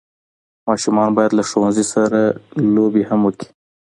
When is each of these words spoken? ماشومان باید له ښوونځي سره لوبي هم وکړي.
ماشومان 0.67 1.09
باید 1.17 1.31
له 1.37 1.43
ښوونځي 1.49 1.85
سره 1.93 2.19
لوبي 2.75 3.03
هم 3.09 3.19
وکړي. 3.27 3.47